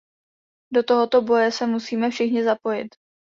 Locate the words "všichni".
2.09-2.43